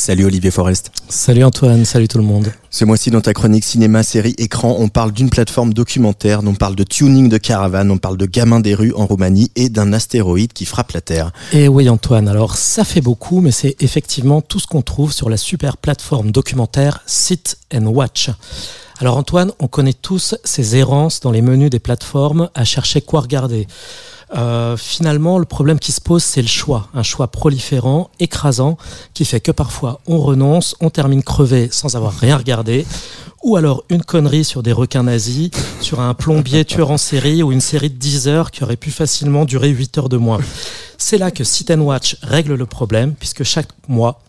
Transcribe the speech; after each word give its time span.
Salut 0.00 0.24
Olivier 0.24 0.50
Forest. 0.50 0.92
Salut 1.10 1.44
Antoine, 1.44 1.84
salut 1.84 2.08
tout 2.08 2.16
le 2.16 2.24
monde. 2.24 2.50
Ce 2.70 2.86
mois-ci 2.86 3.10
dans 3.10 3.20
ta 3.20 3.34
chronique 3.34 3.64
cinéma, 3.64 4.02
série, 4.02 4.34
écran, 4.38 4.76
on 4.78 4.88
parle 4.88 5.12
d'une 5.12 5.28
plateforme 5.28 5.74
documentaire, 5.74 6.40
on 6.42 6.54
parle 6.54 6.74
de 6.74 6.84
tuning 6.84 7.28
de 7.28 7.36
caravane, 7.36 7.90
on 7.90 7.98
parle 7.98 8.16
de 8.16 8.24
gamins 8.24 8.60
des 8.60 8.74
rues 8.74 8.94
en 8.94 9.04
Roumanie 9.04 9.52
et 9.56 9.68
d'un 9.68 9.92
astéroïde 9.92 10.54
qui 10.54 10.64
frappe 10.64 10.92
la 10.92 11.02
Terre. 11.02 11.32
Et 11.52 11.68
oui 11.68 11.90
Antoine, 11.90 12.28
alors 12.28 12.56
ça 12.56 12.84
fait 12.84 13.02
beaucoup, 13.02 13.42
mais 13.42 13.50
c'est 13.50 13.76
effectivement 13.82 14.40
tout 14.40 14.58
ce 14.58 14.66
qu'on 14.66 14.80
trouve 14.80 15.12
sur 15.12 15.28
la 15.28 15.36
super 15.36 15.76
plateforme 15.76 16.30
documentaire 16.30 17.02
Sit 17.04 17.58
and 17.70 17.84
Watch. 17.84 18.30
Alors 19.00 19.16
Antoine, 19.16 19.50
on 19.60 19.66
connaît 19.66 19.94
tous 19.94 20.34
ces 20.44 20.76
errances 20.76 21.20
dans 21.20 21.30
les 21.30 21.40
menus 21.40 21.70
des 21.70 21.78
plateformes 21.78 22.50
à 22.54 22.64
chercher 22.66 23.00
quoi 23.00 23.22
regarder. 23.22 23.66
Euh, 24.36 24.76
finalement, 24.76 25.38
le 25.38 25.46
problème 25.46 25.78
qui 25.78 25.90
se 25.90 26.02
pose, 26.02 26.22
c'est 26.22 26.42
le 26.42 26.48
choix. 26.48 26.88
Un 26.92 27.02
choix 27.02 27.28
proliférant, 27.28 28.10
écrasant, 28.20 28.76
qui 29.14 29.24
fait 29.24 29.40
que 29.40 29.52
parfois 29.52 30.00
on 30.06 30.18
renonce, 30.18 30.76
on 30.82 30.90
termine 30.90 31.22
crevé 31.22 31.68
sans 31.72 31.96
avoir 31.96 32.12
rien 32.12 32.36
regardé, 32.36 32.84
ou 33.42 33.56
alors 33.56 33.84
une 33.88 34.02
connerie 34.02 34.44
sur 34.44 34.62
des 34.62 34.72
requins 34.72 35.04
nazis, 35.04 35.50
sur 35.80 36.00
un 36.00 36.12
plombier 36.12 36.66
tueur 36.66 36.90
en 36.90 36.98
série 36.98 37.42
ou 37.42 37.52
une 37.52 37.62
série 37.62 37.88
de 37.88 37.96
10 37.96 38.28
heures 38.28 38.50
qui 38.50 38.64
aurait 38.64 38.76
pu 38.76 38.90
facilement 38.90 39.46
durer 39.46 39.70
8 39.70 39.96
heures 39.96 40.08
de 40.10 40.18
moins. 40.18 40.40
C'est 40.98 41.16
là 41.16 41.30
que 41.30 41.42
Sit 41.42 41.70
Watch 41.70 42.18
règle 42.20 42.52
le 42.52 42.66
problème, 42.66 43.14
puisque 43.18 43.44
chaque 43.44 43.68
mois, 43.88 44.20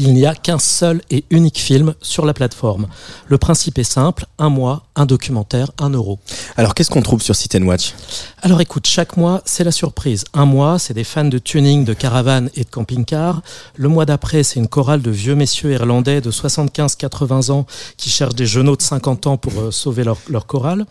il 0.00 0.14
n'y 0.14 0.24
a 0.24 0.34
qu'un 0.34 0.58
seul 0.58 1.02
et 1.10 1.24
unique 1.28 1.58
film 1.58 1.94
sur 2.00 2.24
la 2.24 2.32
plateforme. 2.32 2.86
Le 3.26 3.36
principe 3.36 3.78
est 3.78 3.84
simple, 3.84 4.24
un 4.38 4.48
mois, 4.48 4.84
un 4.96 5.04
documentaire, 5.04 5.70
un 5.78 5.90
euro. 5.90 6.18
Alors 6.56 6.74
qu'est-ce 6.74 6.88
qu'on 6.88 7.02
trouve 7.02 7.20
sur 7.20 7.36
Sit 7.36 7.54
Watch? 7.62 7.92
Alors 8.40 8.62
écoute, 8.62 8.86
chaque 8.86 9.18
mois, 9.18 9.42
c'est 9.44 9.62
la 9.62 9.72
surprise. 9.72 10.24
Un 10.32 10.46
mois, 10.46 10.78
c'est 10.78 10.94
des 10.94 11.04
fans 11.04 11.26
de 11.26 11.36
tuning, 11.36 11.84
de 11.84 11.92
caravane 11.92 12.48
et 12.54 12.64
de 12.64 12.70
camping-car. 12.70 13.42
Le 13.76 13.88
mois 13.88 14.06
d'après, 14.06 14.42
c'est 14.42 14.58
une 14.58 14.68
chorale 14.68 15.02
de 15.02 15.10
vieux 15.10 15.34
messieurs 15.34 15.72
irlandais 15.72 16.22
de 16.22 16.30
75-80 16.30 17.50
ans 17.50 17.66
qui 17.98 18.08
cherchent 18.08 18.34
des 18.34 18.46
genoux 18.46 18.76
de 18.76 18.82
50 18.82 19.26
ans 19.26 19.36
pour 19.36 19.52
euh, 19.60 19.70
sauver 19.70 20.04
leur, 20.04 20.16
leur 20.30 20.46
chorale. 20.46 20.86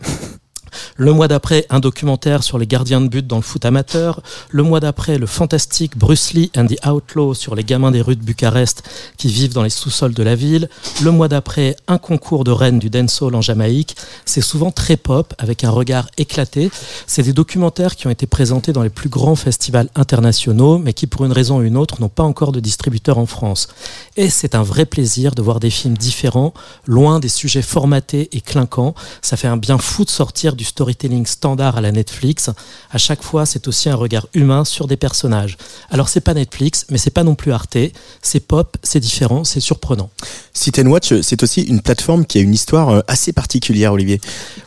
Le 0.96 1.12
mois 1.12 1.28
d'après, 1.28 1.66
un 1.70 1.80
documentaire 1.80 2.42
sur 2.42 2.58
les 2.58 2.66
gardiens 2.66 3.00
de 3.00 3.08
but 3.08 3.26
dans 3.26 3.36
le 3.36 3.42
foot 3.42 3.64
amateur. 3.64 4.20
Le 4.50 4.62
mois 4.62 4.80
d'après, 4.80 5.18
le 5.18 5.26
fantastique 5.26 5.96
Bruce 5.96 6.32
Lee 6.32 6.50
and 6.56 6.66
the 6.66 6.86
Outlaw 6.86 7.34
sur 7.34 7.54
les 7.54 7.64
gamins 7.64 7.90
des 7.90 8.00
rues 8.00 8.16
de 8.16 8.22
Bucarest 8.22 8.82
qui 9.16 9.28
vivent 9.28 9.54
dans 9.54 9.62
les 9.62 9.70
sous-sols 9.70 10.14
de 10.14 10.22
la 10.22 10.34
ville. 10.34 10.68
Le 11.02 11.10
mois 11.10 11.28
d'après, 11.28 11.76
un 11.88 11.98
concours 11.98 12.44
de 12.44 12.50
reine 12.50 12.78
du 12.78 12.90
dancehall 12.90 13.34
en 13.34 13.40
Jamaïque. 13.40 13.96
C'est 14.24 14.40
souvent 14.40 14.70
très 14.70 14.96
pop, 14.96 15.34
avec 15.38 15.64
un 15.64 15.70
regard 15.70 16.08
éclaté. 16.18 16.70
C'est 17.06 17.22
des 17.22 17.32
documentaires 17.32 17.96
qui 17.96 18.06
ont 18.06 18.10
été 18.10 18.26
présentés 18.26 18.72
dans 18.72 18.82
les 18.82 18.90
plus 18.90 19.08
grands 19.08 19.36
festivals 19.36 19.88
internationaux, 19.94 20.78
mais 20.78 20.92
qui, 20.92 21.06
pour 21.06 21.24
une 21.24 21.32
raison 21.32 21.58
ou 21.58 21.62
une 21.62 21.76
autre, 21.76 22.00
n'ont 22.00 22.08
pas 22.08 22.22
encore 22.22 22.52
de 22.52 22.60
distributeur 22.60 23.18
en 23.18 23.26
France. 23.26 23.68
Et 24.16 24.30
c'est 24.30 24.54
un 24.54 24.62
vrai 24.62 24.86
plaisir 24.86 25.34
de 25.34 25.42
voir 25.42 25.60
des 25.60 25.70
films 25.70 25.96
différents, 25.96 26.52
loin 26.86 27.20
des 27.20 27.28
sujets 27.28 27.62
formatés 27.62 28.28
et 28.32 28.40
clinquants. 28.40 28.94
Ça 29.22 29.36
fait 29.36 29.48
un 29.48 29.56
bien 29.56 29.78
fou 29.78 30.04
de 30.04 30.10
sortir 30.10 30.56
du 30.56 30.64
storytelling 30.80 31.26
standard 31.26 31.76
à 31.76 31.82
la 31.82 31.92
Netflix. 31.92 32.48
À 32.90 32.96
chaque 32.96 33.22
fois, 33.22 33.44
c'est 33.44 33.68
aussi 33.68 33.90
un 33.90 33.94
regard 33.96 34.26
humain 34.32 34.64
sur 34.64 34.86
des 34.86 34.96
personnages. 34.96 35.58
Alors, 35.90 36.08
c'est 36.08 36.22
pas 36.22 36.32
Netflix, 36.32 36.86
mais 36.88 36.96
c'est 36.96 37.10
pas 37.10 37.22
non 37.22 37.34
plus 37.34 37.52
Arte. 37.52 37.76
C'est 38.22 38.40
pop, 38.40 38.78
c'est 38.82 38.98
différent, 38.98 39.44
c'est 39.44 39.60
surprenant. 39.60 40.08
Sit 40.54 40.78
Watch, 40.78 41.20
c'est 41.20 41.42
aussi 41.42 41.60
une 41.60 41.82
plateforme 41.82 42.24
qui 42.24 42.38
a 42.38 42.40
une 42.40 42.54
histoire 42.54 42.88
euh, 42.88 43.00
assez 43.08 43.34
particulière, 43.34 43.92
Olivier. 43.92 44.22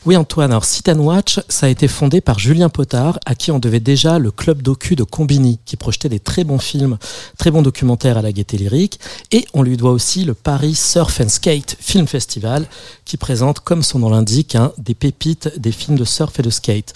Oui, 0.06 0.16
Antoine. 0.16 0.52
Alors, 0.52 0.66
Sit 0.66 0.88
Watch, 0.96 1.40
ça 1.50 1.66
a 1.66 1.70
été 1.70 1.88
fondé 1.88 2.22
par 2.22 2.38
Julien 2.38 2.70
Potard, 2.70 3.18
à 3.26 3.34
qui 3.34 3.50
on 3.50 3.58
devait 3.58 3.80
déjà 3.80 4.20
le 4.20 4.30
club 4.30 4.62
docu 4.62 4.96
de 4.96 5.04
Combini, 5.04 5.60
qui 5.66 5.78
projetait 5.78 6.10
des 6.10 6.20
très 6.20 6.44
bons 6.44 6.60
films, 6.60 7.00
très 7.40 7.50
bons 7.50 7.64
documentaires 7.64 8.20
à 8.20 8.22
la 8.22 8.32
gaieté 8.32 8.58
lyrique. 8.58 9.00
Et 9.32 9.48
on 9.56 9.64
lui 9.64 9.78
doit 9.78 9.92
aussi 9.92 10.26
le 10.26 10.36
Paris 10.36 10.76
Surf 10.76 11.22
and 11.22 11.30
Skate 11.30 11.76
Film 11.80 12.06
Festival, 12.06 12.68
qui 13.04 13.18
présente, 13.18 13.62
comme 13.62 13.82
son 13.82 13.98
nom 13.98 14.12
l'indique, 14.12 14.54
hein, 14.54 14.72
des 14.78 14.94
pépites 14.94 15.50
des 15.58 15.72
films 15.72 15.98
de 15.98 16.03
surf 16.06 16.40
et 16.40 16.44
de 16.44 16.50
skate. 16.50 16.94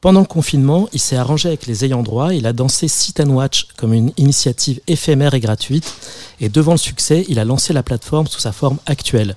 Pendant 0.00 0.20
le 0.20 0.26
confinement, 0.26 0.88
il 0.92 1.00
s'est 1.00 1.16
arrangé 1.16 1.48
avec 1.48 1.66
les 1.66 1.84
ayants 1.84 2.02
droit, 2.02 2.32
il 2.34 2.46
a 2.46 2.52
dansé 2.52 2.86
Sit 2.86 3.18
and 3.18 3.30
Watch 3.30 3.66
comme 3.76 3.92
une 3.92 4.12
initiative 4.18 4.80
éphémère 4.86 5.34
et 5.34 5.40
gratuite, 5.40 5.94
et 6.40 6.48
devant 6.48 6.72
le 6.72 6.78
succès, 6.78 7.24
il 7.28 7.38
a 7.38 7.44
lancé 7.44 7.72
la 7.72 7.82
plateforme 7.82 8.26
sous 8.26 8.38
sa 8.38 8.52
forme 8.52 8.78
actuelle. 8.86 9.36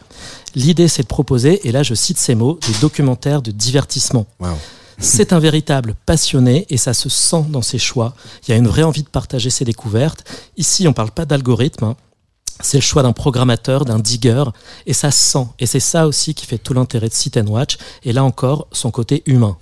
L'idée, 0.56 0.88
c'est 0.88 1.04
de 1.04 1.08
proposer, 1.08 1.68
et 1.68 1.72
là 1.72 1.82
je 1.82 1.94
cite 1.96 2.18
ces 2.18 2.36
mots, 2.36 2.60
des 2.68 2.78
documentaires 2.82 3.42
de 3.42 3.52
divertissement. 3.52 4.28
C'est 5.00 5.32
un 5.32 5.40
véritable 5.40 5.96
passionné 6.06 6.66
et 6.70 6.76
ça 6.76 6.94
se 6.94 7.08
sent 7.08 7.46
dans 7.50 7.62
ses 7.62 7.80
choix. 7.80 8.14
Il 8.46 8.52
y 8.52 8.54
a 8.54 8.58
une 8.58 8.68
vraie 8.68 8.84
envie 8.84 9.04
de 9.04 9.08
partager 9.08 9.50
ses 9.50 9.64
découvertes. 9.64 10.26
Ici, 10.58 10.86
on 10.88 10.90
ne 10.90 10.96
parle 10.96 11.12
pas 11.12 11.26
d'algorithme. 11.26 11.86
Hein 11.86 11.96
c'est 12.59 12.78
le 12.78 12.81
choix 12.81 13.03
d'un 13.03 13.14
programmateur, 13.14 13.86
d'un 13.86 14.00
digger, 14.00 14.44
et 14.86 14.94
ça 14.94 15.12
se 15.12 15.31
sent. 15.31 15.47
Et 15.59 15.66
c'est 15.66 15.80
ça 15.80 16.08
aussi 16.08 16.34
qui 16.34 16.46
fait 16.46 16.58
tout 16.58 16.74
l'intérêt 16.74 17.09
de 17.09 17.14
Sit 17.14 17.40
Watch, 17.47 17.78
et 18.03 18.14
là 18.14 18.24
encore, 18.24 18.68
son 18.72 18.92
côté 18.92 19.24
humain. 19.25 19.58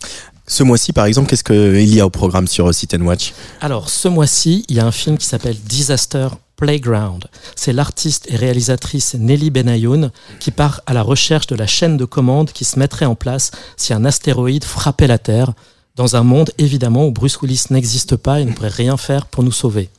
Ce 0.47 0.63
mois-ci, 0.63 0.94
par 0.94 1.06
exemple, 1.06 1.30
qu'est-ce 1.30 1.44
qu'il 1.44 1.94
y 1.94 2.00
a 2.00 2.06
au 2.06 2.09
programme 2.09 2.47
sur 2.47 2.74
Sit 2.74 2.94
and 2.94 3.02
Watch? 3.02 3.34
Alors, 3.59 3.90
ce 3.90 4.07
mois-ci, 4.07 4.66
il 4.69 4.78
y 4.78 4.80
a 4.80 4.86
un 4.86 4.91
film 4.91 5.18
qui 5.18 5.25
s'appelle 5.25 5.57
Disaster 5.59 6.30
Playground. 6.56 7.25
C'est 7.56 7.74
l'artiste 7.74 8.28
et 8.30 8.36
réalisatrice 8.36 9.13
Nelly 9.13 9.52
Benayoun 9.52 10.12
qui 10.40 10.52
part 10.52 10.81
à 10.88 10.94
la 10.94 11.03
recherche 11.03 11.47
de 11.47 11.56
la 11.56 11.68
chaîne 11.68 11.97
de 11.97 12.06
commande 12.06 12.52
qui 12.52 12.66
se 12.66 12.80
mettrait 12.80 13.06
en 13.06 13.13
place 13.13 13.52
si 13.75 13.94
un 13.94 14.06
astéroïde 14.06 14.63
frappait 14.63 15.07
la 15.07 15.19
Terre 15.19 15.53
dans 15.97 16.16
un 16.16 16.24
monde 16.24 16.52
évidemment 16.58 17.08
où 17.08 17.12
Bruce 17.12 17.41
Willis 17.41 17.66
n'existe 17.72 18.16
pas 18.16 18.40
et 18.40 18.46
ne 18.46 18.53
pourrait 18.53 18.69
rien 18.69 18.96
faire 18.96 19.25
pour 19.25 19.44
nous 19.44 19.52
sauver. 19.52 19.90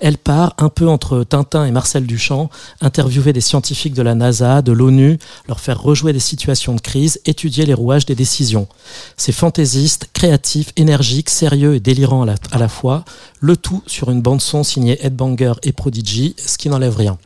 Elle 0.00 0.16
part 0.16 0.54
un 0.58 0.68
peu 0.68 0.88
entre 0.88 1.24
Tintin 1.24 1.66
et 1.66 1.70
Marcel 1.70 2.06
Duchamp, 2.06 2.48
interviewer 2.80 3.32
des 3.32 3.40
scientifiques 3.40 3.94
de 3.94 4.02
la 4.02 4.14
NASA, 4.14 4.62
de 4.62 4.72
l'ONU, 4.72 5.18
leur 5.48 5.60
faire 5.60 5.80
rejouer 5.80 6.12
des 6.12 6.20
situations 6.20 6.74
de 6.74 6.80
crise, 6.80 7.20
étudier 7.26 7.66
les 7.66 7.74
rouages 7.74 8.06
des 8.06 8.14
décisions. 8.14 8.68
C'est 9.16 9.32
fantaisiste, 9.32 10.08
créatif, 10.14 10.72
énergique, 10.76 11.28
sérieux 11.28 11.74
et 11.74 11.80
délirant 11.80 12.22
à 12.22 12.58
la, 12.58 12.68
fois, 12.68 13.04
le 13.40 13.56
tout 13.56 13.82
sur 13.86 14.10
une 14.10 14.22
bande 14.22 14.40
son 14.40 14.62
signée 14.62 15.04
Ed 15.04 15.16
Banger 15.16 15.54
et 15.62 15.72
Prodigy, 15.72 16.36
ce 16.38 16.56
qui 16.56 16.68
n'enlève 16.68 16.96
rien. 16.96 17.18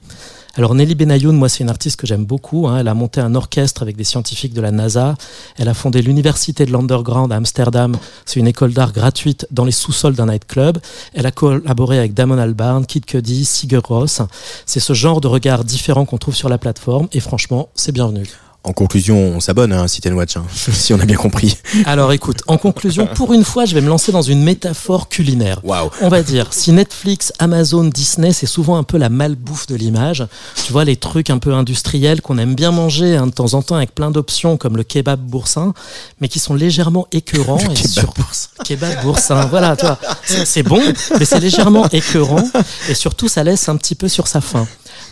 Alors 0.57 0.77
Nelly 0.77 0.95
Benayoun, 0.95 1.37
moi 1.37 1.49
c'est 1.49 1.65
une 1.65 1.71
artiste 1.71 1.99
que 1.99 2.07
j'aime 2.07 2.25
beaucoup. 2.25 2.69
Hein. 2.69 2.79
Elle 2.79 2.87
a 2.87 2.95
monté 2.95 3.21
un 3.21 3.35
orchestre 3.35 3.83
avec 3.83 3.97
des 3.97 4.05
scientifiques 4.05 4.53
de 4.53 4.61
la 4.61 4.71
NASA. 4.71 5.17
Elle 5.57 5.69
a 5.69 5.75
fondé 5.75 6.01
l'université 6.01 6.65
de 6.65 6.71
l'Underground 6.71 7.33
à 7.33 7.37
Amsterdam. 7.37 7.97
C'est 8.25 8.39
une 8.39 8.47
école 8.47 8.73
d'art 8.73 8.93
gratuite 8.93 9.49
dans 9.51 9.65
les 9.65 9.73
sous-sols 9.73 10.15
d'un 10.15 10.27
nightclub. 10.27 10.79
Elle 11.13 11.27
a 11.27 11.33
collaboré 11.33 11.99
avec 11.99 12.15
Damon 12.15 12.39
Albarn, 12.39 12.87
Kid 12.87 13.05
Cudi, 13.05 13.45
Sigur 13.45 13.83
Ross. 13.83 14.23
C'est 14.65 14.81
ce 14.81 14.93
genre 14.93 15.21
de 15.21 15.27
regard 15.27 15.65
différent 15.65 16.05
qu'on 16.05 16.19
trouve 16.19 16.37
sur 16.37 16.49
la 16.49 16.59
plateforme 16.59 17.09
et 17.13 17.21
franchement, 17.21 17.69
c'est 17.75 17.93
bienvenu. 17.93 18.29
En 18.67 18.73
conclusion, 18.73 19.19
on 19.19 19.41
s'abonne 19.41 19.75
à 19.75 19.83
un 19.83 19.89
Sit 19.89 20.07
Watch, 20.07 20.39
hein, 20.39 20.47
si 20.73 20.95
on 20.95 20.99
a 20.99 21.05
bien 21.05 21.19
compris. 21.19 21.59
Alors 21.85 22.13
écoute, 22.13 22.39
en 22.47 22.57
conclusion, 22.57 23.07
pour 23.07 23.35
une 23.35 23.45
fois, 23.45 23.67
je 23.67 23.75
vais 23.75 23.83
me 23.83 23.91
lancer 23.91 24.11
dans 24.11 24.23
une 24.23 24.43
métaphore 24.43 25.11
culinaire. 25.11 25.61
Wow. 25.65 25.91
On 26.01 26.09
va 26.09 26.23
dire, 26.23 26.49
si 26.55 26.73
Netflix, 26.73 27.31
Amazon, 27.39 27.85
Disney, 27.85 28.33
c'est 28.33 28.47
souvent 28.47 28.79
un 28.79 28.83
peu 28.83 28.97
la 28.97 29.11
malbouffe 29.11 29.67
de 29.67 29.75
l'image, 29.75 30.27
tu 30.65 30.73
vois, 30.73 30.87
les 30.87 30.97
trucs 30.97 31.29
un 31.29 31.37
peu 31.37 31.53
industriels 31.53 32.23
qu'on 32.23 32.39
aime 32.39 32.55
bien 32.55 32.71
manger 32.71 33.17
hein, 33.17 33.27
de 33.27 33.33
temps 33.33 33.53
en 33.53 33.61
temps 33.61 33.77
avec 33.77 33.95
plein 33.95 34.11
d'options 34.11 34.57
comme 34.57 34.79
le 34.79 34.83
kebab 34.83 35.21
boursin, 35.21 35.75
mais 36.23 36.29
qui 36.29 36.39
sont 36.39 36.55
légèrement 36.55 37.07
écœurants. 37.13 37.59
et 37.59 37.75
kebab 37.75 37.87
sur... 37.87 38.15
boursin. 38.15 38.49
Kebab 38.65 39.03
boursin, 39.03 39.45
voilà, 39.47 39.77
toi, 39.77 39.99
c'est 40.25 40.63
bon, 40.63 40.81
mais 41.19 41.27
c'est 41.27 41.41
légèrement 41.41 41.87
écœurant 41.91 42.43
et 42.89 42.95
surtout, 42.95 43.29
ça 43.29 43.45
laisse 43.45 43.69
un 43.69 43.77
petit 43.77 43.95
peu 43.95 44.09
sur 44.09 44.27
sa 44.27 44.41
faim. 44.41 44.67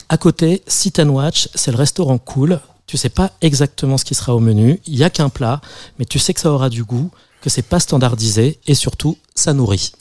À 0.08 0.16
côté, 0.16 0.62
Sit 0.66 0.98
and 1.00 1.10
Watch, 1.10 1.50
c'est 1.54 1.70
le 1.70 1.76
restaurant 1.76 2.16
cool 2.16 2.58
tu 2.86 2.96
sais 2.96 3.08
pas 3.08 3.32
exactement 3.40 3.96
ce 3.96 4.04
qui 4.04 4.14
sera 4.14 4.34
au 4.34 4.40
menu, 4.40 4.80
il 4.86 4.96
y 4.96 5.04
a 5.04 5.10
qu'un 5.10 5.28
plat, 5.28 5.60
mais 5.98 6.04
tu 6.04 6.18
sais 6.18 6.34
que 6.34 6.40
ça 6.40 6.50
aura 6.50 6.68
du 6.68 6.84
goût, 6.84 7.10
que 7.40 7.50
c'est 7.50 7.62
pas 7.62 7.80
standardisé 7.80 8.58
et 8.66 8.74
surtout 8.74 9.18
ça 9.34 9.52
nourrit. 9.52 9.92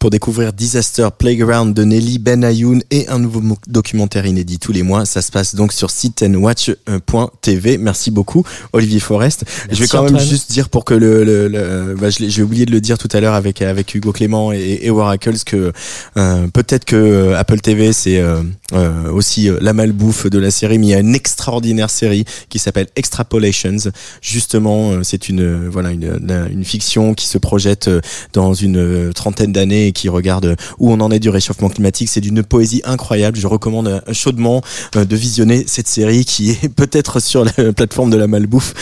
Pour 0.00 0.10
découvrir 0.10 0.52
Disaster 0.52 1.08
Playground 1.16 1.74
de 1.74 1.84
Nelly 1.84 2.18
Ben 2.18 2.44
Ayoun 2.44 2.82
et 2.90 3.08
un 3.08 3.18
nouveau 3.18 3.42
documentaire 3.66 4.26
inédit 4.26 4.58
tous 4.58 4.72
les 4.72 4.82
mois, 4.82 5.04
ça 5.04 5.22
se 5.22 5.30
passe 5.30 5.54
donc 5.54 5.72
sur 5.72 5.90
sitandwatch.tv. 5.90 7.78
Merci 7.78 8.10
beaucoup, 8.10 8.44
Olivier 8.72 9.00
Forest. 9.00 9.44
je 9.70 9.80
vais 9.80 9.88
quand 9.88 10.04
même 10.04 10.18
juste 10.18 10.50
dire 10.50 10.68
pour 10.68 10.84
que 10.84 10.94
le, 10.94 11.24
le, 11.24 11.48
le 11.48 11.94
bah, 11.98 12.08
j'ai 12.10 12.42
oublié 12.42 12.66
de 12.66 12.72
le 12.72 12.80
dire 12.80 12.98
tout 12.98 13.08
à 13.12 13.20
l'heure 13.20 13.34
avec 13.34 13.62
avec 13.62 13.94
Hugo 13.94 14.12
Clément 14.12 14.52
et, 14.52 14.80
et 14.82 14.90
Oracles 14.90 15.38
que 15.44 15.72
euh, 16.16 16.46
peut-être 16.48 16.84
que 16.84 16.96
euh, 16.96 17.38
Apple 17.38 17.60
TV 17.60 17.92
c'est 17.92 18.18
euh, 18.18 18.42
euh, 18.72 19.10
aussi 19.10 19.48
la 19.60 19.72
malbouffe 19.72 20.26
de 20.26 20.38
la 20.38 20.50
série, 20.50 20.78
mais 20.78 20.86
il 20.86 20.90
y 20.90 20.94
a 20.94 21.00
une 21.00 21.14
extraordinaire 21.14 21.90
série 21.90 22.24
qui 22.48 22.58
s'appelle 22.58 22.86
Extrapolations. 22.96 23.90
Justement, 24.20 25.02
c'est 25.02 25.28
une 25.28 25.68
voilà 25.68 25.90
une, 25.90 26.20
une 26.50 26.64
fiction 26.64 27.14
qui 27.14 27.26
se 27.26 27.38
projette 27.38 27.90
dans 28.32 28.54
une 28.54 29.12
trentaine 29.12 29.52
d'années 29.52 29.71
et 29.72 29.92
qui 29.92 30.08
regarde 30.08 30.56
où 30.78 30.92
on 30.92 31.00
en 31.00 31.10
est 31.10 31.18
du 31.18 31.28
réchauffement 31.28 31.68
climatique. 31.68 32.08
C'est 32.08 32.20
d'une 32.20 32.42
poésie 32.42 32.82
incroyable. 32.84 33.38
Je 33.38 33.46
recommande 33.46 33.88
euh, 33.88 34.00
chaudement 34.12 34.62
euh, 34.96 35.04
de 35.04 35.16
visionner 35.16 35.64
cette 35.66 35.88
série 35.88 36.24
qui 36.24 36.50
est 36.50 36.68
peut-être 36.74 37.20
sur 37.20 37.44
la 37.44 37.72
plateforme 37.72 38.10
de 38.10 38.16
la 38.16 38.26
malbouffe, 38.26 38.74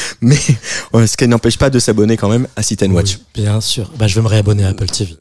mais 0.20 0.38
ce 0.94 1.16
qui 1.16 1.28
n'empêche 1.28 1.58
pas 1.58 1.70
de 1.70 1.78
s'abonner 1.78 2.16
quand 2.16 2.28
même 2.28 2.46
à 2.56 2.62
Sit 2.62 2.82
Watch. 2.90 3.18
bien 3.34 3.60
sûr. 3.60 3.90
Bah, 3.98 4.06
je 4.06 4.14
vais 4.14 4.22
me 4.22 4.28
réabonner 4.28 4.64
à 4.64 4.68
Apple 4.68 4.86
TV. 4.86 5.16